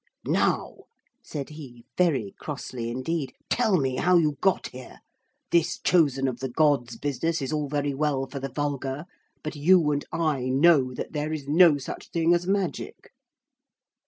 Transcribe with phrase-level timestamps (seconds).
[0.25, 0.85] 'Now,'
[1.21, 5.01] said he, very crossly indeed, 'tell me how you got here.
[5.51, 9.05] This Chosen of the Gods business is all very well for the vulgar.
[9.43, 13.11] But you and I know that there is no such thing as magic.'